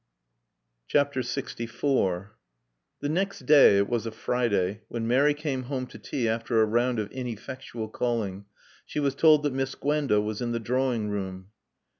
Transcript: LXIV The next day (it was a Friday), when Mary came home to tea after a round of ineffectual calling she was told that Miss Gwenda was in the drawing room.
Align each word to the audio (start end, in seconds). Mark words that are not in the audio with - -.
LXIV 0.91 2.29
The 3.01 3.07
next 3.09 3.45
day 3.45 3.77
(it 3.77 3.87
was 3.87 4.07
a 4.07 4.11
Friday), 4.11 4.81
when 4.87 5.07
Mary 5.07 5.35
came 5.35 5.65
home 5.69 5.85
to 5.85 5.99
tea 5.99 6.27
after 6.27 6.59
a 6.59 6.65
round 6.65 6.97
of 6.97 7.11
ineffectual 7.11 7.87
calling 7.87 8.45
she 8.83 8.99
was 8.99 9.13
told 9.13 9.43
that 9.43 9.53
Miss 9.53 9.75
Gwenda 9.75 10.19
was 10.19 10.41
in 10.41 10.53
the 10.53 10.59
drawing 10.59 11.09
room. 11.11 11.51